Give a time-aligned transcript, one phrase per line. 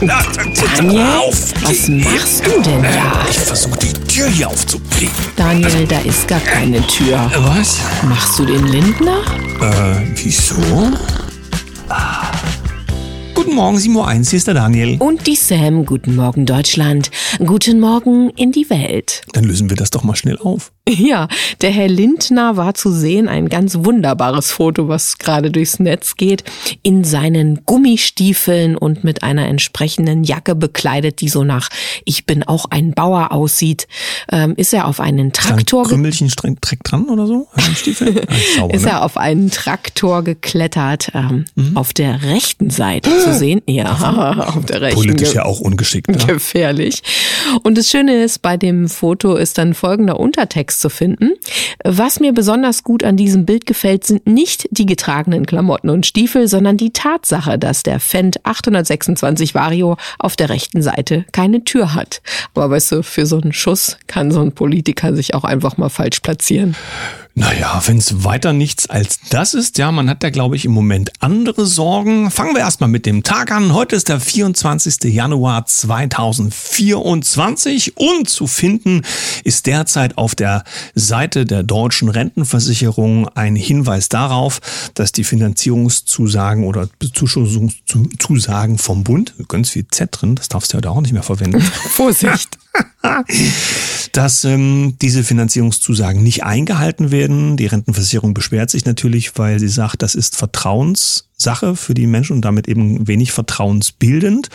[0.00, 0.20] Na,
[0.76, 1.52] Daniel, auf.
[1.62, 3.26] was machst du denn da?
[3.28, 5.12] Ich versuche die Tür hier aufzukriegen.
[5.34, 7.28] Daniel, da ist gar keine Tür.
[7.34, 7.78] Was?
[8.08, 9.18] Machst du den Lindner?
[9.60, 10.92] Äh, wieso?
[11.88, 12.30] Ah.
[13.34, 14.96] Guten Morgen, 7.01 Uhr, hier ist der Daniel.
[15.00, 15.84] Und die Sam.
[15.84, 17.10] Guten Morgen, Deutschland.
[17.38, 19.22] Guten Morgen in die Welt.
[19.32, 20.72] Dann lösen wir das doch mal schnell auf.
[20.90, 21.28] Ja,
[21.60, 26.44] der Herr Lindner war zu sehen, ein ganz wunderbares Foto, was gerade durchs Netz geht,
[26.82, 31.68] in seinen Gummistiefeln und mit einer entsprechenden Jacke bekleidet, die so nach
[32.06, 33.86] Ich bin auch ein Bauer aussieht.
[34.32, 35.82] Ähm, ist er auf einen Traktor...
[35.82, 36.30] Ist ein Krümmelchen
[36.84, 37.48] dran oder so?
[37.52, 37.60] Ah,
[38.56, 38.90] sauber, ist ne?
[38.90, 41.76] er auf einen Traktor geklettert, ähm, Mhm.
[41.76, 43.60] auf der rechten Seite zu sehen.
[43.68, 43.92] Ja,
[44.56, 45.00] auf der rechten.
[45.02, 46.08] Politisch ja auch ungeschickt.
[46.08, 46.16] Ne?
[46.26, 47.02] Gefährlich.
[47.62, 51.32] Und das Schöne ist, bei dem Foto ist dann folgender Untertext zu finden.
[51.84, 56.48] Was mir besonders gut an diesem Bild gefällt, sind nicht die getragenen Klamotten und Stiefel,
[56.48, 62.20] sondern die Tatsache, dass der Fendt 826 Vario auf der rechten Seite keine Tür hat.
[62.54, 65.88] Aber weißt du, für so einen Schuss kann so ein Politiker sich auch einfach mal
[65.88, 66.74] falsch platzieren.
[67.34, 70.72] Naja, wenn es weiter nichts als das ist, ja, man hat da, glaube ich, im
[70.72, 72.32] Moment andere Sorgen.
[72.32, 73.74] Fangen wir erstmal mit dem Tag an.
[73.74, 75.04] Heute ist der 24.
[75.04, 79.02] Januar 2024 und zu finden
[79.44, 84.60] ist derzeit auf der Seite der deutschen Rentenversicherung ein Hinweis darauf,
[84.94, 90.90] dass die Finanzierungszusagen oder Bezuschussungszusagen vom Bund, ganz viel Z drin, das darfst du da
[90.90, 92.58] auch nicht mehr verwenden, Vorsicht!
[94.12, 97.56] dass ähm, diese Finanzierungszusagen nicht eingehalten werden.
[97.56, 102.42] Die Rentenversicherung beschwert sich natürlich, weil sie sagt, das ist Vertrauenssache für die Menschen und
[102.42, 104.48] damit eben wenig vertrauensbildend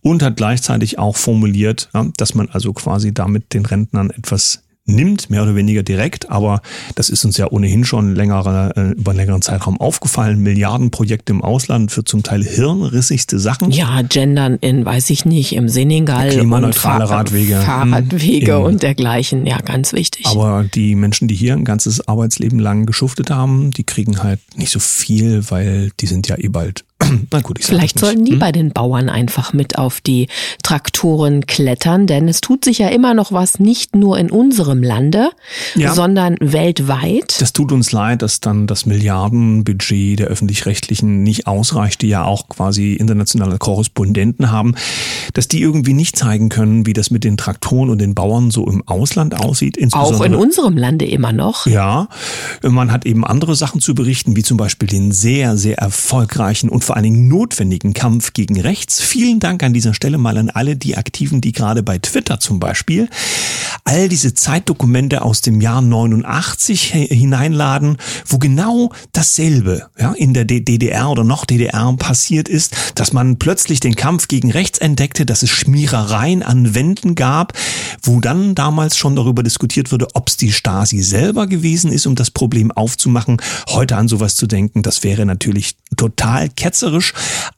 [0.00, 5.30] und hat gleichzeitig auch formuliert, ja, dass man also quasi damit den Rentnern etwas nimmt,
[5.30, 6.60] mehr oder weniger direkt, aber
[6.96, 10.40] das ist uns ja ohnehin schon längere, äh, über einen längeren Zeitraum aufgefallen.
[10.40, 13.70] Milliardenprojekte im Ausland für zum Teil hirnrissigste Sachen.
[13.70, 16.30] Ja, gendern in, weiß ich nicht, im Senegal.
[16.30, 17.60] Klimaneutrale und Fahr- Radwege.
[17.60, 18.62] Fahrradwege Hm.
[18.64, 19.46] und dergleichen.
[19.46, 20.26] Ja, ganz wichtig.
[20.26, 24.70] Aber die Menschen, die hier ein ganzes Arbeitsleben lang geschuftet haben, die kriegen halt nicht
[24.72, 26.84] so viel, weil die sind ja eh bald.
[27.30, 30.28] Na gut, ich Vielleicht sollten die bei den Bauern einfach mit auf die
[30.62, 35.30] Traktoren klettern, denn es tut sich ja immer noch was, nicht nur in unserem Lande,
[35.74, 35.94] Ja.
[35.94, 37.40] sondern weltweit.
[37.40, 42.48] Das tut uns leid, dass dann das Milliardenbudget der öffentlich-rechtlichen nicht ausreicht, die ja auch
[42.48, 44.74] quasi internationale Korrespondenten haben,
[45.34, 48.66] dass die irgendwie nicht zeigen können, wie das mit den Traktoren und den Bauern so
[48.66, 49.78] im Ausland aussieht.
[49.92, 51.66] Auch in unserem Lande immer noch.
[51.66, 52.08] Ja,
[52.62, 56.84] man hat eben andere Sachen zu berichten, wie zum Beispiel den sehr, sehr erfolgreichen und
[56.92, 59.00] vor allen Dingen notwendigen Kampf gegen rechts.
[59.00, 62.60] Vielen Dank an dieser Stelle mal an alle die Aktiven, die gerade bei Twitter zum
[62.60, 63.08] Beispiel
[63.84, 70.44] all diese Zeitdokumente aus dem Jahr 89 he- hineinladen, wo genau dasselbe ja, in der
[70.44, 75.42] DDR oder noch DDR passiert ist, dass man plötzlich den Kampf gegen rechts entdeckte, dass
[75.42, 77.54] es Schmierereien an Wänden gab,
[78.02, 82.14] wo dann damals schon darüber diskutiert wurde, ob es die Stasi selber gewesen ist, um
[82.14, 83.38] das Problem aufzumachen.
[83.70, 86.81] Heute an sowas zu denken, das wäre natürlich total ketzerisch,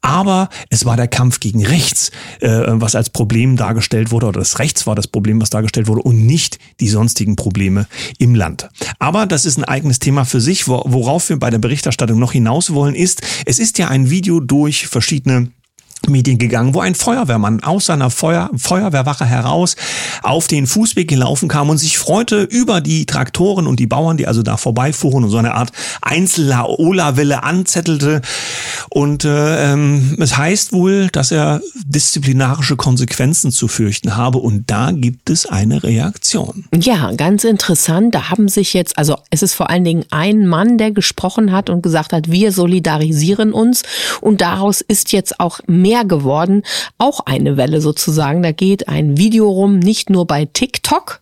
[0.00, 4.58] aber es war der Kampf gegen rechts, äh, was als Problem dargestellt wurde, oder das
[4.58, 7.86] Rechts war das Problem, was dargestellt wurde, und nicht die sonstigen Probleme
[8.18, 8.68] im Land.
[8.98, 10.68] Aber das ist ein eigenes Thema für sich.
[10.68, 14.40] Wo- Worauf wir bei der Berichterstattung noch hinaus wollen, ist, es ist ja ein Video
[14.40, 15.50] durch verschiedene
[16.08, 19.76] Medien gegangen, wo ein Feuerwehrmann aus seiner Feuer, Feuerwehrwache heraus
[20.22, 24.26] auf den Fußweg gelaufen kam und sich freute über die Traktoren und die Bauern, die
[24.26, 25.72] also da vorbeifuhren und so eine Art
[26.02, 28.22] Einzel-Laola-Welle anzettelte.
[28.90, 34.90] Und äh, ähm, es heißt wohl, dass er disziplinarische Konsequenzen zu fürchten habe und da
[34.92, 36.64] gibt es eine Reaktion.
[36.74, 38.14] Ja, ganz interessant.
[38.14, 41.70] Da haben sich jetzt, also es ist vor allen Dingen ein Mann, der gesprochen hat
[41.70, 43.82] und gesagt hat, wir solidarisieren uns.
[44.20, 46.62] Und daraus ist jetzt auch mehr geworden.
[46.98, 48.42] Auch eine Welle sozusagen.
[48.42, 51.20] Da geht ein Video rum, nicht nur bei TikTok,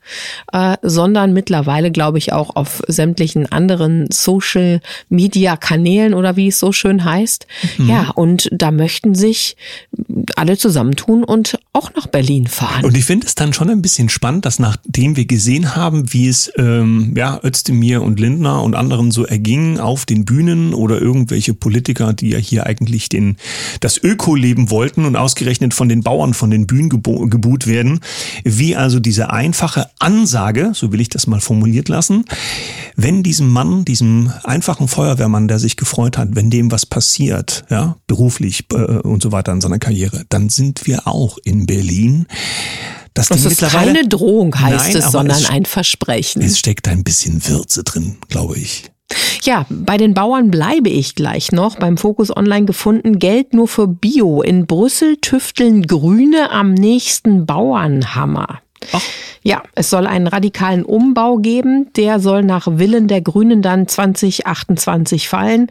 [0.52, 6.58] äh, sondern mittlerweile, glaube ich, auch auf sämtlichen anderen Social Media Kanälen oder wie es
[6.58, 7.46] so schön heißt.
[7.78, 9.56] Ja, und da möchten sich
[10.36, 12.84] alle zusammentun und auch nach Berlin fahren.
[12.84, 16.28] Und ich finde es dann schon ein bisschen spannend, dass nachdem wir gesehen haben, wie
[16.28, 21.54] es ähm, ja, Özdemir und Lindner und anderen so erging auf den Bühnen oder irgendwelche
[21.54, 23.36] Politiker, die ja hier eigentlich den,
[23.80, 28.00] das Öko-Leben wollten und ausgerechnet von den Bauern von den Bühnen gebuht werden,
[28.44, 32.24] wie also diese einfache Ansage, so will ich das mal formuliert lassen,
[32.96, 37.96] wenn diesem Mann, diesem einfachen Feuerwehrmann, der sich gefreut hat, wenn dem was passiert, ja,
[38.06, 42.26] beruflich äh, und so weiter in seiner Karriere, dann sind wir auch in Berlin.
[43.14, 46.40] Das ist keine Drohung, heißt Nein, es, sondern es, ein Versprechen.
[46.42, 48.90] es steckt ein bisschen Würze drin, glaube ich.
[49.42, 51.76] Ja, bei den Bauern bleibe ich gleich noch.
[51.76, 54.40] Beim Fokus Online gefunden, Geld nur für Bio.
[54.42, 58.61] In Brüssel tüfteln Grüne am nächsten Bauernhammer.
[58.92, 59.02] Ach.
[59.44, 61.88] Ja, es soll einen radikalen Umbau geben.
[61.96, 65.68] Der soll nach Willen der Grünen dann 2028 fallen.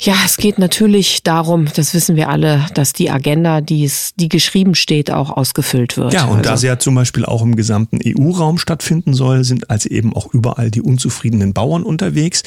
[0.00, 4.28] Ja, es geht natürlich darum, das wissen wir alle, dass die Agenda, die, es, die
[4.28, 6.12] geschrieben steht, auch ausgefüllt wird.
[6.12, 6.50] Ja, und also.
[6.50, 10.34] da sie ja zum Beispiel auch im gesamten EU-Raum stattfinden soll, sind also eben auch
[10.34, 12.42] überall die unzufriedenen Bauern unterwegs.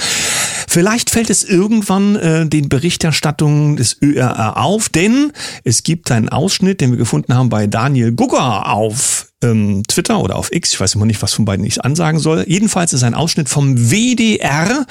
[0.68, 5.32] Vielleicht fällt es irgendwann äh, den Berichterstattungen des ÖRR auf, denn
[5.64, 10.36] es gibt einen Ausschnitt, den wir gefunden haben bei Daniel Gugger auf ähm, Twitter oder
[10.36, 12.46] auf X, ich weiß immer nicht, was von beiden ich ansagen soll.
[12.48, 14.86] Jedenfalls ist ein Ausschnitt vom WDR,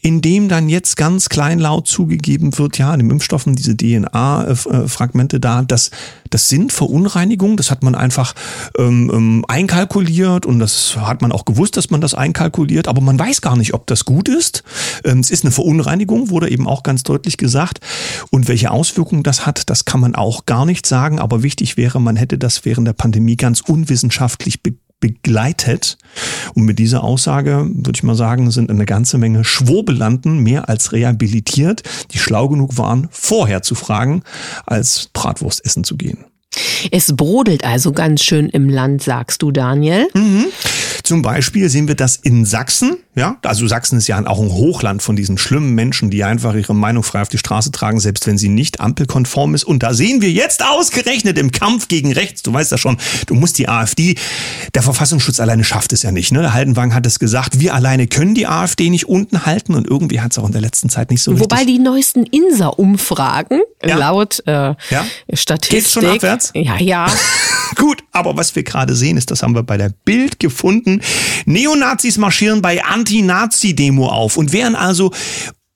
[0.00, 5.62] in dem dann jetzt ganz kleinlaut zugegeben wird, ja, in den Impfstoffen diese DNA-Fragmente da,
[5.62, 5.90] das,
[6.30, 8.34] das sind Verunreinigungen, das hat man einfach
[8.78, 13.18] ähm, ähm, einkalkuliert und das hat man auch gewusst, dass man das einkalkuliert, aber man
[13.18, 14.62] weiß gar nicht, ob das gut ist.
[15.04, 17.80] Ähm, es ist eine Verunreinigung, wurde eben auch ganz deutlich gesagt.
[18.30, 22.00] Und welche Auswirkungen das hat, das kann man auch gar nicht sagen, aber wichtig wäre,
[22.00, 25.96] man hätte das während der Pandemie ganz un wissenschaftlich be begleitet.
[26.54, 30.90] Und mit dieser Aussage, würde ich mal sagen, sind eine ganze Menge Schwurbelanden mehr als
[30.92, 34.22] rehabilitiert, die schlau genug waren, vorher zu fragen,
[34.66, 36.24] als Bratwurst essen zu gehen.
[36.90, 40.08] Es brodelt also ganz schön im Land, sagst du, Daniel.
[40.14, 40.46] Mhm.
[41.08, 42.98] Zum Beispiel sehen wir das in Sachsen.
[43.14, 46.74] Ja, also Sachsen ist ja auch ein Hochland von diesen schlimmen Menschen, die einfach ihre
[46.74, 49.64] Meinung frei auf die Straße tragen, selbst wenn sie nicht ampelkonform ist.
[49.64, 52.42] Und da sehen wir jetzt ausgerechnet im Kampf gegen rechts.
[52.42, 54.16] Du weißt ja schon, du musst die AfD,
[54.74, 56.30] der Verfassungsschutz alleine schafft es ja nicht.
[56.30, 56.42] Ne?
[56.42, 60.20] Der Haldenwang hat es gesagt, wir alleine können die AfD nicht unten halten und irgendwie
[60.20, 63.96] hat es auch in der letzten Zeit nicht so Wobei die neuesten INSA-Umfragen ja.
[63.96, 64.76] laut äh, ja.
[65.32, 65.70] Statistik.
[65.70, 66.52] Geht's schon abwärts?
[66.54, 67.06] Ja, ja.
[67.76, 70.97] Gut, aber was wir gerade sehen, ist, das haben wir bei der Bild gefunden.
[71.46, 74.36] Neonazis marschieren bei Anti-Nazi-Demo auf.
[74.36, 75.12] Und wären also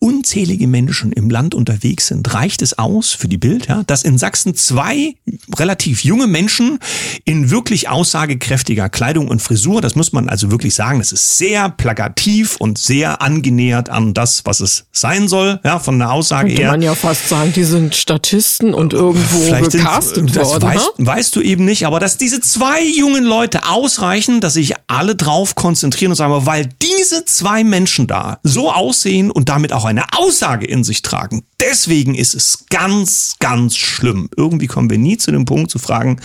[0.02, 4.18] unzählige Menschen im Land unterwegs sind, reicht es aus für die Bild, ja, dass in
[4.18, 5.14] Sachsen zwei
[5.56, 6.80] relativ junge Menschen
[7.24, 11.68] in wirklich aussagekräftiger Kleidung und Frisur, das muss man also wirklich sagen, das ist sehr
[11.68, 16.62] plakativ und sehr angenähert an das, was es sein soll, ja, von der Aussage Könnte
[16.62, 16.70] her.
[16.72, 20.64] man ja fast sagen, die sind Statisten und irgendwo Vielleicht gecastet sind, das worden.
[20.64, 21.06] Weißt, ne?
[21.06, 25.54] weißt du eben nicht, aber dass diese zwei jungen Leute ausreichen, dass sich alle drauf
[25.54, 30.66] konzentrieren und sagen, weil diese zwei Menschen da so aussehen und damit auch eine Aussage
[30.66, 31.44] in sich tragen.
[31.60, 34.28] Deswegen ist es ganz, ganz schlimm.
[34.36, 36.20] Irgendwie kommen wir nie zu dem Punkt zu fragen,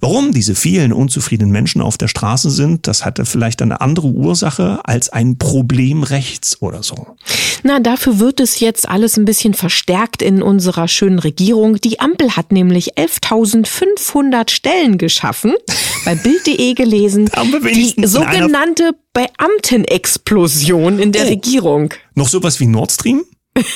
[0.00, 2.86] warum diese vielen unzufriedenen Menschen auf der Straße sind.
[2.86, 7.06] Das hatte vielleicht eine andere Ursache als ein Problem rechts oder so.
[7.62, 11.76] Na, dafür wird es jetzt alles ein bisschen verstärkt in unserer schönen Regierung.
[11.76, 15.54] Die Ampel hat nämlich 11.500 Stellen geschaffen.
[16.04, 17.30] Bei Bild.de gelesen.
[17.74, 21.28] Die sogenannte Beamtenexplosion in der oh.
[21.28, 21.94] Regierung.
[22.14, 23.24] Noch sowas wie Nord Stream?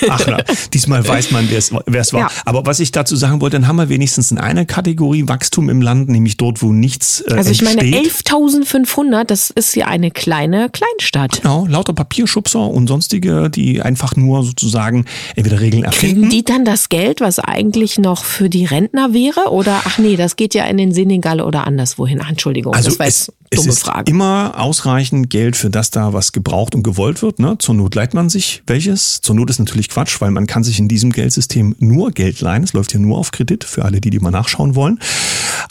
[0.08, 0.38] Ach na,
[0.72, 1.58] diesmal weiß man, wer
[2.00, 2.20] es war.
[2.20, 2.30] Ja.
[2.44, 5.80] Aber was ich dazu sagen wollte, dann haben wir wenigstens in einer Kategorie Wachstum im
[5.82, 7.92] Land, nämlich dort, wo nichts äh, Also ich entsteht.
[7.92, 11.42] meine 11.500, das ist ja eine kleine Kleinstadt.
[11.42, 15.04] Genau, lauter Papierschubser und sonstige, die einfach nur sozusagen
[15.36, 16.22] entweder Regeln erfinden.
[16.22, 19.50] Kriegen die dann das Geld, was eigentlich noch für die Rentner wäre?
[19.50, 22.20] Oder, ach nee, das geht ja in den Senegal oder anderswohin.
[22.22, 24.10] Ach, Entschuldigung, also das war jetzt dumme es ist Frage.
[24.10, 27.38] immer ausreichend Geld für das da, was gebraucht und gewollt wird.
[27.38, 27.56] Ne?
[27.58, 29.20] Zur Not leiht man sich welches.
[29.20, 32.62] Zur Not ist natürlich Quatsch, weil man kann sich in diesem Geldsystem nur Geld leihen.
[32.64, 34.98] Es läuft hier nur auf Kredit für alle, die die mal nachschauen wollen.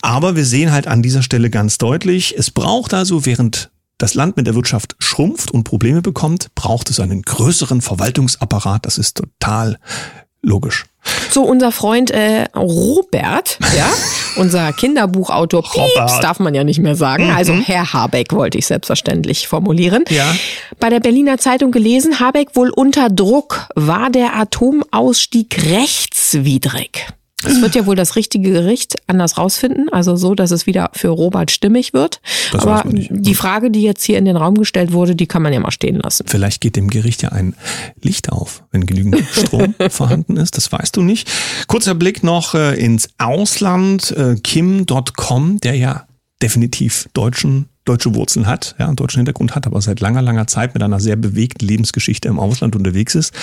[0.02, 4.36] Aber wir sehen halt an dieser Stelle ganz deutlich, es braucht also, während das Land
[4.36, 8.86] mit der Wirtschaft schrumpft und Probleme bekommt, braucht es einen größeren Verwaltungsapparat.
[8.86, 9.78] Das ist total
[10.42, 10.86] logisch.
[11.32, 13.90] So, unser Freund äh, Robert, ja,
[14.36, 17.28] unser Kinderbuchautor Pieps, darf man ja nicht mehr sagen.
[17.28, 17.36] Mhm.
[17.36, 20.04] Also Herr Habeck wollte ich selbstverständlich formulieren.
[20.10, 20.36] Ja.
[20.80, 27.08] Bei der Berliner Zeitung gelesen, Habeck wohl unter Druck, war der Atomausstieg rechtswidrig.
[27.44, 31.10] Es wird ja wohl das richtige Gericht anders rausfinden, also so, dass es wieder für
[31.10, 32.22] Robert stimmig wird.
[32.52, 35.54] Das Aber die Frage, die jetzt hier in den Raum gestellt wurde, die kann man
[35.54, 36.26] ja mal stehen lassen.
[36.28, 37.56] Vielleicht geht dem Gericht ja ein
[38.02, 40.58] Licht auf, wenn genügend Strom vorhanden ist.
[40.58, 41.30] Das weißt du nicht.
[41.68, 44.12] Kurzer Blick noch äh, ins Ausland.
[44.12, 46.08] Äh, Kim.com, der ja
[46.42, 50.74] definitiv deutschen deutsche Wurzeln hat, ja, einen deutschen Hintergrund hat, aber seit langer, langer Zeit
[50.74, 53.34] mit einer sehr bewegten Lebensgeschichte im Ausland unterwegs ist,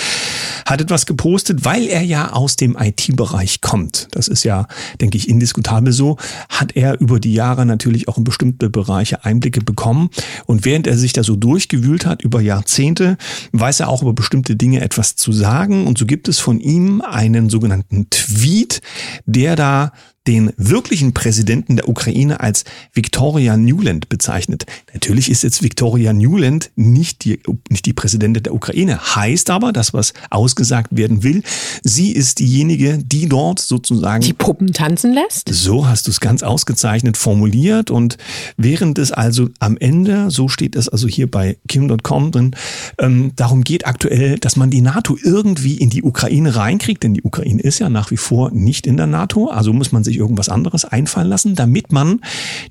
[0.65, 4.07] hat etwas gepostet, weil er ja aus dem IT-Bereich kommt.
[4.11, 4.67] Das ist ja,
[5.01, 6.17] denke ich, indiskutabel so,
[6.47, 10.09] hat er über die Jahre natürlich auch in bestimmte Bereiche Einblicke bekommen.
[10.45, 13.17] Und während er sich da so durchgewühlt hat über Jahrzehnte,
[13.51, 15.85] weiß er auch über bestimmte Dinge etwas zu sagen.
[15.85, 18.81] Und so gibt es von ihm einen sogenannten Tweet,
[19.25, 19.91] der da
[20.29, 24.67] den wirklichen Präsidenten der Ukraine als Victoria Newland bezeichnet.
[24.93, 29.91] Natürlich ist jetzt Victoria Newland nicht die, nicht die Präsidentin der Ukraine, heißt aber, dass
[29.91, 31.41] was ausgesagt werden will,
[31.81, 35.49] sie ist diejenige, die dort sozusagen die Puppen tanzen lässt.
[35.51, 38.19] So hast du es ganz ausgezeichnet formuliert und
[38.55, 42.55] während es also am Ende, so steht es also hier bei Kim.com drin,
[42.99, 47.23] ähm, darum geht aktuell, dass man die NATO irgendwie in die Ukraine reinkriegt, denn die
[47.23, 50.49] Ukraine ist ja nach wie vor nicht in der NATO, also muss man sich irgendwas
[50.49, 52.21] anderes einfallen lassen, damit man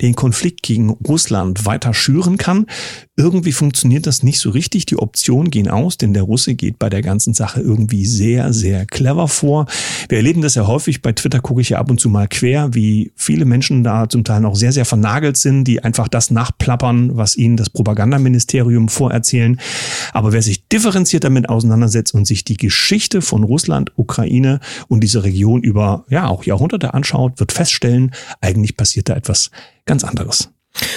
[0.00, 2.67] den Konflikt gegen Russland weiter schüren kann.
[3.17, 4.87] Irgendwie funktioniert das nicht so richtig.
[4.87, 8.87] Die Optionen gehen aus, denn der Russe geht bei der ganzen Sache irgendwie sehr, sehr
[8.87, 9.67] clever vor.
[10.09, 11.02] Wir erleben das ja häufig.
[11.02, 14.23] Bei Twitter gucke ich ja ab und zu mal quer, wie viele Menschen da zum
[14.23, 19.59] Teil noch sehr, sehr vernagelt sind, die einfach das nachplappern, was ihnen das Propagandaministerium vorerzählen.
[20.12, 25.25] Aber wer sich differenziert damit auseinandersetzt und sich die Geschichte von Russland, Ukraine und dieser
[25.25, 29.50] Region über, ja, auch Jahrhunderte anschaut, wird feststellen, eigentlich passiert da etwas
[29.85, 30.50] ganz anderes.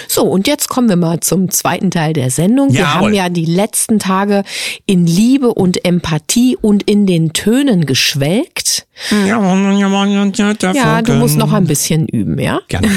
[0.07, 2.73] So, und jetzt kommen wir mal zum zweiten Teil der Sendung.
[2.73, 2.93] Wir Jawohl.
[3.07, 4.43] haben ja die letzten Tage
[4.85, 8.88] in Liebe und Empathie und in den Tönen geschwelgt.
[10.75, 12.62] Ja, du musst noch ein bisschen üben, ja?
[12.67, 12.89] Gerne.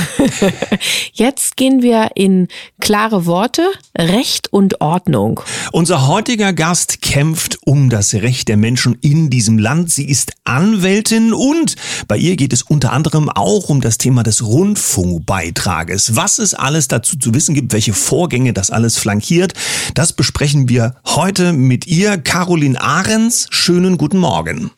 [1.13, 2.49] Jetzt gehen wir in
[2.81, 3.63] klare Worte,
[3.97, 5.41] Recht und Ordnung.
[5.73, 9.91] Unser heutiger Gast kämpft um das Recht der Menschen in diesem Land.
[9.91, 14.45] Sie ist Anwältin und bei ihr geht es unter anderem auch um das Thema des
[14.45, 16.17] Rundfunkbeitrages.
[16.17, 19.55] Was es alles dazu zu wissen gibt, welche Vorgänge das alles flankiert,
[19.95, 22.19] das besprechen wir heute mit ihr.
[22.19, 24.71] Caroline Ahrens, schönen guten Morgen.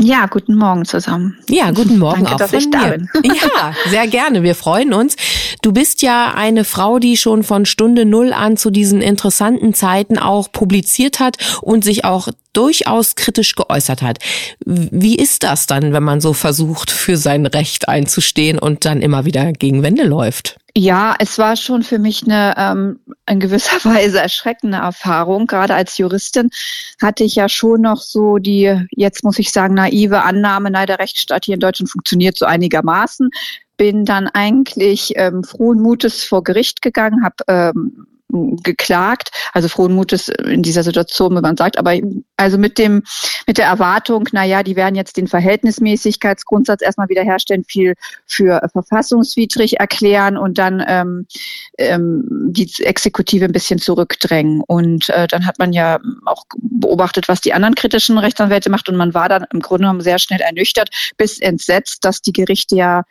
[0.00, 1.38] Ja, guten Morgen zusammen.
[1.48, 3.08] Ja, guten Morgen Danke, auch dass von ich da bin.
[3.24, 4.42] Ja, sehr gerne.
[4.42, 5.16] Wir freuen uns.
[5.62, 10.18] Du bist ja eine Frau, die schon von Stunde Null an zu diesen interessanten Zeiten
[10.18, 14.18] auch publiziert hat und sich auch durchaus kritisch geäußert hat.
[14.64, 19.24] Wie ist das dann, wenn man so versucht, für sein Recht einzustehen und dann immer
[19.24, 20.56] wieder gegen Wände läuft?
[20.76, 25.46] Ja, es war schon für mich eine ähm, in gewisser Weise erschreckende Erfahrung.
[25.46, 26.50] Gerade als Juristin
[27.00, 30.98] hatte ich ja schon noch so die, jetzt muss ich sagen, naive Annahme, nein, der
[30.98, 33.30] Rechtsstaat hier in Deutschland funktioniert so einigermaßen.
[33.76, 38.06] Bin dann eigentlich ähm, frohen Mutes vor Gericht gegangen, habe ähm,
[38.62, 41.94] geklagt, also frohen Mutes in dieser Situation, wenn man sagt, aber
[42.36, 43.02] also mit dem,
[43.46, 47.94] mit der Erwartung, na ja, die werden jetzt den Verhältnismäßigkeitsgrundsatz erstmal wiederherstellen, viel
[48.26, 51.26] für verfassungswidrig erklären und dann ähm,
[51.78, 54.62] ähm, die Exekutive ein bisschen zurückdrängen.
[54.66, 58.96] Und äh, dann hat man ja auch beobachtet, was die anderen kritischen Rechtsanwälte macht und
[58.96, 63.02] man war dann im Grunde genommen sehr schnell ernüchtert, bis entsetzt, dass die Gerichte ja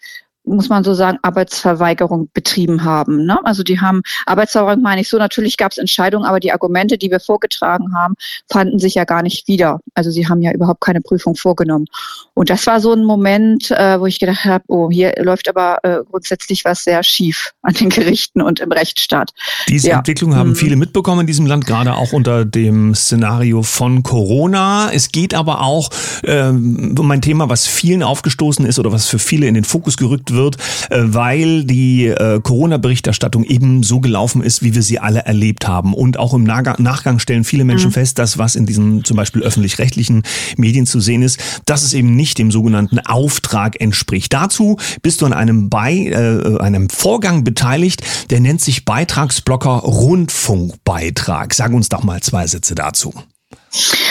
[0.46, 3.26] muss man so sagen, Arbeitsverweigerung betrieben haben.
[3.26, 3.40] Ne?
[3.46, 7.10] Also die haben Arbeitsverweigerung meine ich so, natürlich gab es Entscheidungen, aber die Argumente, die
[7.10, 8.16] wir vorgetragen haben,
[8.52, 9.80] fanden sich ja gar nicht wieder.
[9.94, 11.86] Also sie haben ja überhaupt keine Prüfung vorgenommen.
[12.34, 15.78] Und das war so ein Moment, äh, wo ich gedacht habe, oh, hier läuft aber
[15.84, 19.32] äh, grundsätzlich was sehr schief an den Gerichten und im Rechtsstaat.
[19.70, 19.98] Diese ja.
[19.98, 20.56] Entwicklung haben mhm.
[20.56, 24.92] viele mitbekommen in diesem Land, gerade auch unter dem Szenario von Corona.
[24.92, 25.90] Es geht aber auch
[26.24, 29.98] ähm, um ein Thema, was vielen aufgestoßen ist oder was für viele in den Fokus
[29.98, 30.58] gerückt wird,
[30.90, 35.94] äh, weil die äh, Corona-Berichterstattung eben so gelaufen ist, wie wir sie alle erlebt haben.
[35.94, 37.94] Und auch im Nachgang stellen viele Menschen mhm.
[37.94, 40.24] fest, dass was in diesen zum Beispiel öffentlich-rechtlichen
[40.58, 44.34] Medien zu sehen ist, dass es eben nicht dem sogenannten Auftrag entspricht.
[44.34, 51.54] Dazu bist du an einem, Bei, äh, einem Vorgang beteiligt, der nennt sich Beitragsblocker Rundfunkbeitrag.
[51.54, 53.14] Sag uns doch mal zwei Sätze dazu.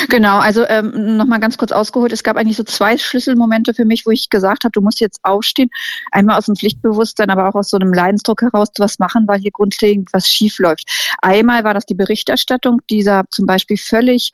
[0.09, 2.12] Genau, also ähm, nochmal ganz kurz ausgeholt.
[2.12, 5.21] Es gab eigentlich so zwei Schlüsselmomente für mich, wo ich gesagt habe, du musst jetzt
[5.23, 5.71] aufstehen.
[6.11, 9.52] Einmal aus dem Pflichtbewusstsein, aber auch aus so einem Leidensdruck heraus was machen, weil hier
[9.52, 11.14] grundlegend was schief läuft.
[11.23, 14.33] Einmal war das die Berichterstattung, dieser zum Beispiel völlig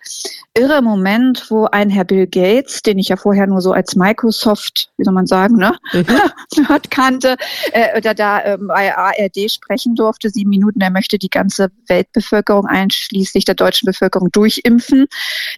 [0.54, 4.90] irre Moment, wo ein Herr Bill Gates, den ich ja vorher nur so als Microsoft,
[4.96, 6.68] wie soll man sagen, ne, mhm.
[6.68, 7.36] hat kannte,
[7.72, 12.66] äh, da, da ähm, bei ARD sprechen durfte, sieben Minuten, er möchte die ganze Weltbevölkerung
[12.66, 15.06] einschließlich der deutschen Bevölkerung durchimpfen.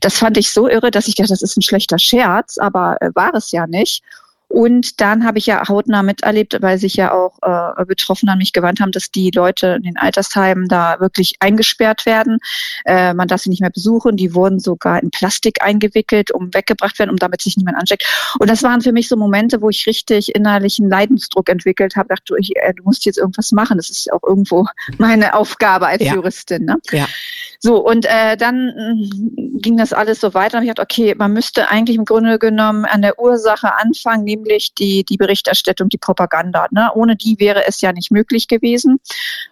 [0.01, 3.11] Das fand ich so irre, dass ich dachte, das ist ein schlechter Scherz, aber äh,
[3.15, 4.03] war es ja nicht.
[4.51, 8.53] Und dann habe ich ja hautnah miterlebt, weil sich ja auch äh, Betroffene an mich
[8.53, 12.39] gewandt haben, dass die Leute in den Altersheimen da wirklich eingesperrt werden.
[12.85, 14.17] Äh, man darf sie nicht mehr besuchen.
[14.17, 18.05] Die wurden sogar in Plastik eingewickelt, um weggebracht werden, um damit sich niemand ansteckt.
[18.41, 22.09] Und das waren für mich so Momente, wo ich richtig innerlichen Leidensdruck entwickelt habe.
[22.09, 23.77] Dachte, ich, äh, du musst jetzt irgendwas machen.
[23.77, 24.67] Das ist auch irgendwo
[24.99, 26.15] meine Aufgabe als ja.
[26.15, 26.65] Juristin.
[26.65, 26.77] Ne?
[26.91, 27.07] Ja.
[27.63, 30.59] So, und äh, dann äh, ging das alles so weiter.
[30.59, 34.75] Und ich dachte, okay, man müsste eigentlich im Grunde genommen an der Ursache anfangen, nämlich
[34.75, 36.67] die, die Berichterstattung, die Propaganda.
[36.71, 36.91] Ne?
[36.95, 38.99] Ohne die wäre es ja nicht möglich gewesen.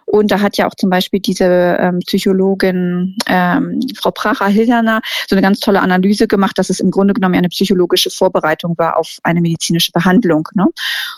[0.05, 1.45] Und da hat ja auch zum Beispiel diese
[1.79, 7.13] ähm, Psychologin ähm, Frau Pracher-Hilderner so eine ganz tolle Analyse gemacht, dass es im Grunde
[7.13, 10.47] genommen eine psychologische Vorbereitung war auf eine medizinische Behandlung.
[10.55, 10.65] Ne?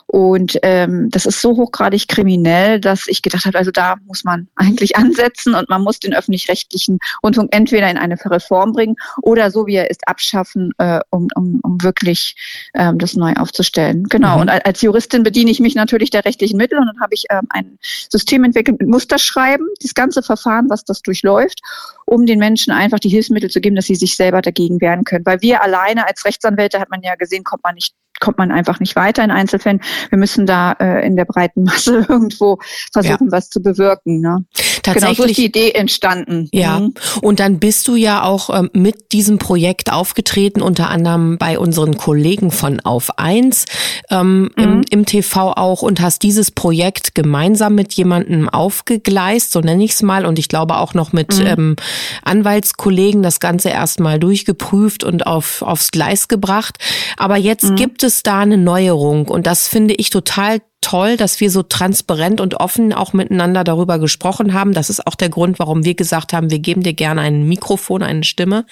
[0.08, 4.48] Und ähm, das ist so hochgradig kriminell, dass ich gedacht habe, also da muss man
[4.56, 9.68] eigentlich ansetzen und man muss den öffentlich-rechtlichen Rundfunk entweder in eine Reform bringen oder so
[9.68, 12.36] wie er ist abschaffen, äh, um, um, um wirklich
[12.74, 14.06] ähm, das neu aufzustellen.
[14.10, 14.36] Genau.
[14.36, 14.42] Mhm.
[14.42, 17.48] Und als Juristin bediene ich mich natürlich der rechtlichen Mittel und dann habe ich ähm,
[17.50, 21.60] ein System entwickelt mit Musterschreiben, das ganze Verfahren, was das durchläuft,
[22.06, 25.26] um den Menschen einfach die Hilfsmittel zu geben, dass sie sich selber dagegen wehren können.
[25.26, 28.80] Weil wir alleine als Rechtsanwälte hat man ja gesehen, kommt man nicht kommt man einfach
[28.80, 29.82] nicht weiter in Einzelfällen.
[30.10, 32.60] Wir müssen da äh, in der breiten Masse irgendwo
[32.94, 33.32] versuchen, ja.
[33.32, 34.22] was zu bewirken.
[34.22, 34.46] Ne?
[34.84, 36.48] Tatsächlich genau, so ist die Idee entstanden.
[36.54, 36.94] Ja, mhm.
[37.22, 41.98] und dann bist du ja auch ähm, mit diesem Projekt aufgetreten, unter anderem bei unseren
[41.98, 43.66] Kollegen von Auf 1
[44.10, 44.50] ähm, mhm.
[44.56, 49.92] im, im TV auch und hast dieses Projekt gemeinsam mit jemandem aufgegleist, so nenne ich
[49.92, 51.48] es mal, und ich glaube auch noch mit mhm.
[51.48, 51.76] ähm,
[52.24, 56.78] Anwaltskollegen das Ganze erstmal durchgeprüft und auf, aufs Gleis gebracht.
[57.18, 57.76] Aber jetzt mhm.
[57.76, 62.42] gibt es da eine Neuerung und das finde ich total toll, dass wir so transparent
[62.42, 64.74] und offen auch miteinander darüber gesprochen haben.
[64.74, 68.02] Das ist auch der Grund, warum wir gesagt haben, wir geben dir gerne ein Mikrofon,
[68.04, 68.66] eine Stimme.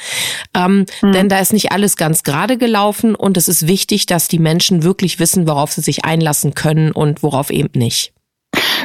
[0.55, 1.11] Ähm, mhm.
[1.11, 4.83] Denn da ist nicht alles ganz gerade gelaufen und es ist wichtig, dass die Menschen
[4.83, 8.13] wirklich wissen, worauf sie sich einlassen können und worauf eben nicht.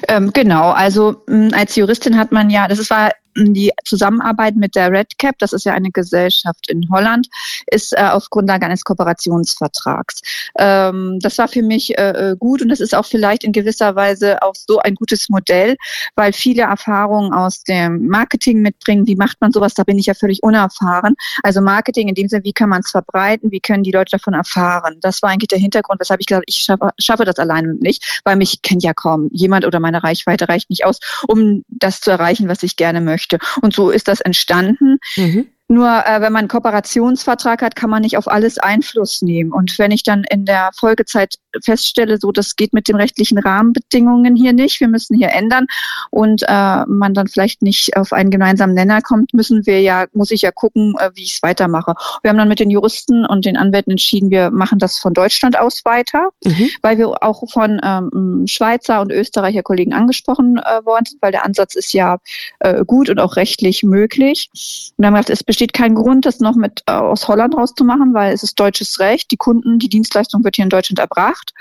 [0.09, 4.91] Ähm, genau, also mh, als Juristin hat man ja, das war die Zusammenarbeit mit der
[4.91, 7.29] Red Cap, das ist ja eine Gesellschaft in Holland,
[7.71, 10.21] ist äh, auf Grundlage eines Kooperationsvertrags.
[10.59, 13.97] Ähm, das war für mich äh, äh, gut und das ist auch vielleicht in gewisser
[13.97, 15.77] Weise auch so ein gutes Modell,
[16.15, 19.07] weil viele Erfahrungen aus dem Marketing mitbringen.
[19.07, 19.75] Wie macht man sowas?
[19.75, 21.15] Da bin ich ja völlig unerfahren.
[21.43, 23.51] Also Marketing in dem Sinne, wie kann man es verbreiten?
[23.51, 24.99] Wie können die Leute davon erfahren?
[25.01, 28.37] Das war eigentlich der Hintergrund, weshalb ich gesagt ich schaffe, schaffe das alleine nicht, weil
[28.37, 32.49] mich kennt ja kaum jemand oder meine Reichweite reicht nicht aus, um das zu erreichen,
[32.49, 33.39] was ich gerne möchte möchte.
[33.61, 34.99] Und so ist das entstanden.
[35.17, 35.49] Mhm.
[35.75, 39.53] Nur äh, wenn man einen Kooperationsvertrag hat, kann man nicht auf alles Einfluss nehmen.
[39.53, 44.37] Und wenn ich dann in der Folgezeit feststelle, so das geht mit den rechtlichen Rahmenbedingungen
[44.37, 45.67] hier nicht, wir müssen hier ändern
[46.11, 50.31] und äh, man dann vielleicht nicht auf einen gemeinsamen Nenner kommt, müssen wir ja, muss
[50.31, 51.95] ich ja gucken, äh, wie ich es weitermache.
[52.23, 55.59] Wir haben dann mit den Juristen und den Anwälten entschieden, wir machen das von Deutschland
[55.59, 56.71] aus weiter, mhm.
[56.83, 61.45] weil wir auch von ähm, Schweizer und Österreicher Kollegen angesprochen äh, worden sind, weil der
[61.45, 62.19] Ansatz ist ja
[62.61, 64.51] äh, gut und auch rechtlich möglich.
[64.53, 67.57] Und dann haben wir gesagt, es besteht kein Grund, das noch mit äh, aus Holland
[67.57, 69.31] rauszumachen, weil es ist deutsches Recht.
[69.31, 71.53] Die Kunden, die Dienstleistung wird hier in Deutschland erbracht.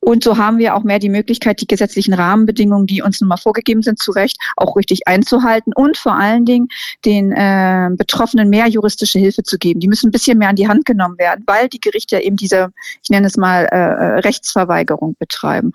[0.00, 3.36] Und so haben wir auch mehr die Möglichkeit, die gesetzlichen Rahmenbedingungen, die uns nun mal
[3.36, 6.68] vorgegeben sind, zu Recht auch richtig einzuhalten und vor allen Dingen
[7.04, 9.80] den äh, Betroffenen mehr juristische Hilfe zu geben.
[9.80, 12.68] Die müssen ein bisschen mehr an die Hand genommen werden, weil die Gerichte eben diese,
[13.02, 15.72] ich nenne es mal, äh, äh Rechtsverweigerung betreiben.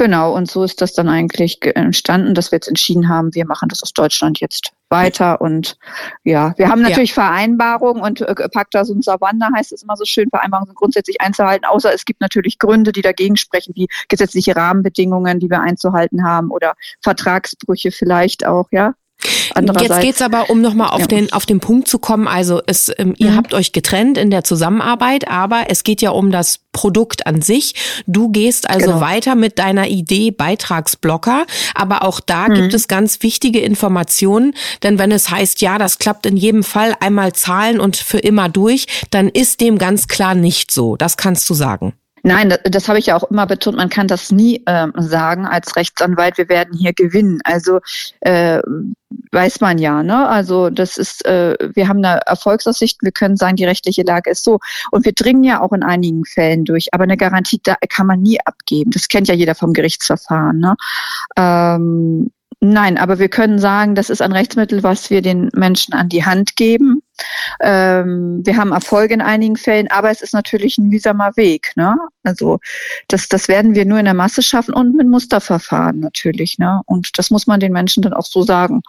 [0.00, 3.68] Genau, und so ist das dann eigentlich entstanden, dass wir jetzt entschieden haben, wir machen
[3.68, 5.42] das aus Deutschland jetzt weiter.
[5.42, 5.76] Und
[6.24, 7.22] ja, wir haben natürlich ja.
[7.22, 11.66] Vereinbarungen und äh, Pacta sunt servanda heißt es immer so schön, Vereinbarungen sind grundsätzlich einzuhalten,
[11.66, 16.50] außer es gibt natürlich Gründe, die dagegen sprechen, wie gesetzliche Rahmenbedingungen, die wir einzuhalten haben
[16.50, 18.94] oder Vertragsbrüche vielleicht auch, ja.
[19.80, 21.06] Jetzt geht's aber, um nochmal auf, ja.
[21.06, 23.36] den, auf den Punkt zu kommen, also es, ähm, ihr mhm.
[23.36, 27.74] habt euch getrennt in der Zusammenarbeit, aber es geht ja um das Produkt an sich.
[28.06, 29.00] Du gehst also genau.
[29.00, 32.54] weiter mit deiner Idee Beitragsblocker, aber auch da mhm.
[32.54, 36.94] gibt es ganz wichtige Informationen, denn wenn es heißt, ja, das klappt in jedem Fall
[37.00, 40.96] einmal zahlen und für immer durch, dann ist dem ganz klar nicht so.
[40.96, 41.94] Das kannst du sagen.
[42.22, 43.76] Nein, das, habe ich ja auch immer betont.
[43.76, 46.38] Man kann das nie ähm, sagen als Rechtsanwalt.
[46.38, 47.40] Wir werden hier gewinnen.
[47.44, 47.80] Also
[48.20, 48.60] äh,
[49.32, 50.02] weiß man ja.
[50.02, 50.28] Ne?
[50.28, 52.98] Also das ist, äh, wir haben eine Erfolgsaussicht.
[53.02, 54.58] Wir können sagen, die rechtliche Lage ist so.
[54.90, 56.92] Und wir dringen ja auch in einigen Fällen durch.
[56.92, 58.90] Aber eine Garantie da kann man nie abgeben.
[58.90, 60.58] Das kennt ja jeder vom Gerichtsverfahren.
[60.58, 60.76] Ne?
[61.36, 62.30] Ähm,
[62.62, 66.26] Nein, aber wir können sagen, das ist ein Rechtsmittel, was wir den Menschen an die
[66.26, 67.02] Hand geben.
[67.60, 71.72] Ähm, wir haben Erfolge in einigen Fällen, aber es ist natürlich ein mühsamer Weg.
[71.76, 71.96] Ne?
[72.22, 72.58] Also
[73.08, 76.58] das, das werden wir nur in der Masse schaffen und mit Musterverfahren natürlich.
[76.58, 76.80] Ne?
[76.86, 78.82] Und das muss man den Menschen dann auch so sagen.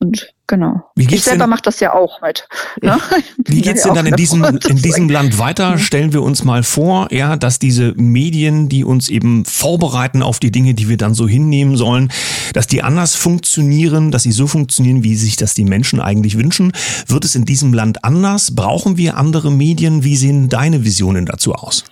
[0.00, 0.84] Und genau.
[0.94, 2.46] Wie geht's ich selber mache das ja auch mit.
[2.80, 2.96] Ne?
[3.46, 5.72] Wie geht's denn dann in diesem, in diesem Land weiter?
[5.72, 5.78] Mhm.
[5.78, 10.52] Stellen wir uns mal vor, ja, dass diese Medien, die uns eben vorbereiten auf die
[10.52, 12.12] Dinge, die wir dann so hinnehmen sollen,
[12.54, 16.72] dass die anders funktionieren, dass sie so funktionieren, wie sich das die Menschen eigentlich wünschen.
[17.08, 18.17] Wird es in diesem Land anders?
[18.50, 20.04] Brauchen wir andere Medien?
[20.04, 21.84] Wie sehen deine Visionen dazu aus?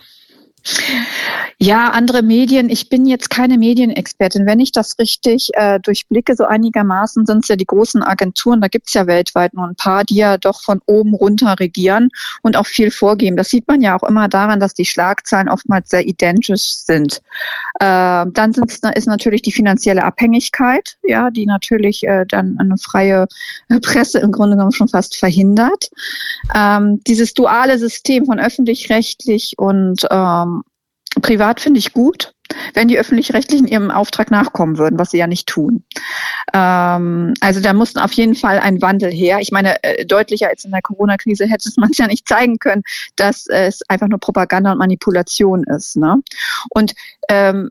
[1.59, 2.69] Ja, andere Medien.
[2.69, 4.45] Ich bin jetzt keine Medienexpertin.
[4.45, 8.61] Wenn ich das richtig äh, durchblicke, so einigermaßen, sind es ja die großen Agenturen.
[8.61, 12.11] Da gibt's ja weltweit nur ein paar, die ja doch von oben runter regieren
[12.42, 13.38] und auch viel vorgeben.
[13.38, 17.23] Das sieht man ja auch immer daran, dass die Schlagzeilen oftmals sehr identisch sind.
[17.81, 23.29] Äh, dann sind's, ist natürlich die finanzielle Abhängigkeit, ja, die natürlich äh, dann eine freie
[23.81, 25.88] Presse im Grunde genommen schon fast verhindert.
[26.55, 30.62] Ähm, dieses duale System von öffentlich-rechtlich und ähm,
[31.22, 32.35] Privat finde ich gut,
[32.74, 35.85] wenn die öffentlich-rechtlichen ihrem Auftrag nachkommen würden, was sie ja nicht tun.
[36.52, 39.38] Ähm, also da muss auf jeden Fall ein Wandel her.
[39.40, 42.83] Ich meine, äh, deutlicher als in der Corona-Krise hätte man es ja nicht zeigen können,
[43.16, 45.96] dass es einfach nur Propaganda und Manipulation ist.
[45.96, 46.22] Ne?
[46.70, 46.94] Und
[47.29, 47.68] ähm,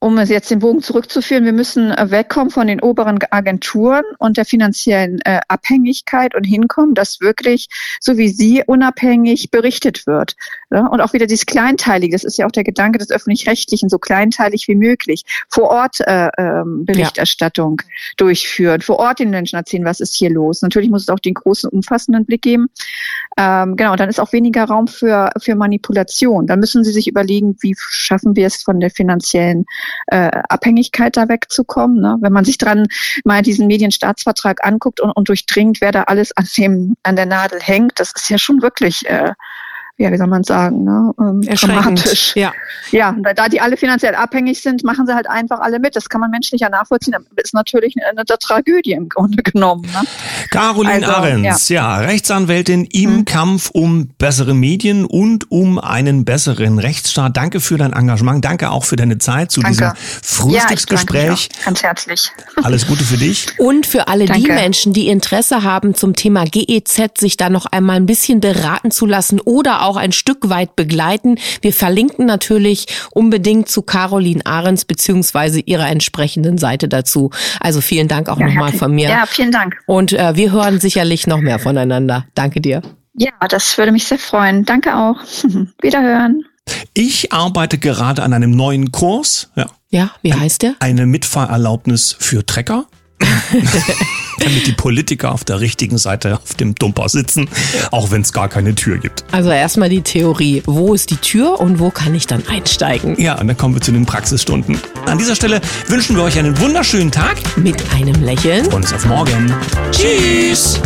[0.00, 4.38] um es jetzt den Bogen zurückzuführen, wir müssen äh, wegkommen von den oberen Agenturen und
[4.38, 7.68] der finanziellen äh, Abhängigkeit und hinkommen, dass wirklich,
[8.00, 10.36] so wie Sie, unabhängig berichtet wird.
[10.70, 10.86] Ja?
[10.86, 14.68] Und auch wieder dieses Kleinteilige, das ist ja auch der Gedanke des Öffentlich-Rechtlichen, so kleinteilig
[14.68, 17.88] wie möglich, vor Ort äh, ähm, Berichterstattung ja.
[18.16, 20.62] durchführen, vor Ort den Menschen erzählen, was ist hier los.
[20.62, 22.68] Natürlich muss es auch den großen, umfassenden Blick geben.
[23.40, 26.46] Ähm, genau, dann ist auch weniger Raum für, für Manipulation.
[26.46, 29.64] Dann müssen Sie sich überlegen, wie schaffen wir es von der finanziellen
[30.08, 32.02] äh, Abhängigkeit da wegzukommen.
[32.02, 32.18] Ne?
[32.20, 32.86] Wenn man sich dran
[33.24, 37.60] mal diesen Medienstaatsvertrag anguckt und, und durchdringt, wer da alles an dem an der Nadel
[37.60, 39.32] hängt, das ist ja schon wirklich äh,
[40.00, 42.34] ja, wie soll man sagen, ne, ähm, dramatisch.
[42.34, 42.54] Ja.
[42.90, 45.94] ja, da, da die alle finanziell abhängig sind, machen sie halt einfach alle mit.
[45.94, 47.12] Das kann man menschlich ja nachvollziehen.
[47.12, 49.82] Das ist natürlich eine, eine Tragödie im Grunde genommen.
[49.82, 50.00] Ne?
[50.50, 52.00] Caroline also, Ahrens, ja.
[52.00, 52.06] ja.
[52.06, 53.24] Rechtsanwältin im hm.
[53.26, 57.36] Kampf um bessere Medien und um einen besseren Rechtsstaat.
[57.36, 58.42] Danke für dein Engagement.
[58.42, 59.76] Danke auch für deine Zeit zu danke.
[59.76, 61.48] diesem Frühstücksgespräch.
[61.52, 62.32] Ja, Ganz herzlich.
[62.62, 63.48] Alles Gute für dich.
[63.58, 64.44] Und für alle danke.
[64.44, 68.90] die Menschen, die Interesse haben zum Thema GEZ, sich da noch einmal ein bisschen beraten
[68.90, 71.36] zu lassen oder auch auch ein Stück weit begleiten.
[71.60, 77.30] Wir verlinken natürlich unbedingt zu Caroline Ahrens beziehungsweise ihrer entsprechenden Seite dazu.
[77.58, 79.08] Also vielen Dank auch ja, nochmal von mir.
[79.08, 79.76] Ja, vielen Dank.
[79.86, 82.26] Und äh, wir hören sicherlich noch mehr voneinander.
[82.34, 82.82] Danke dir.
[83.14, 84.64] Ja, das würde mich sehr freuen.
[84.64, 85.16] Danke auch.
[85.82, 86.44] Wiederhören.
[86.94, 89.50] Ich arbeite gerade an einem neuen Kurs.
[89.56, 90.74] Ja, ja wie heißt der?
[90.78, 92.86] Eine Mitfahrerlaubnis für Trecker.
[94.40, 97.48] damit die Politiker auf der richtigen Seite auf dem Dumper sitzen,
[97.90, 99.24] auch wenn es gar keine Tür gibt.
[99.32, 100.62] Also erstmal die Theorie.
[100.66, 103.20] Wo ist die Tür und wo kann ich dann einsteigen?
[103.20, 104.78] Ja, und dann kommen wir zu den Praxisstunden.
[105.06, 107.36] An dieser Stelle wünschen wir euch einen wunderschönen Tag.
[107.56, 108.66] Mit einem Lächeln.
[108.68, 109.54] Und auf morgen.
[109.92, 110.80] Tschüss.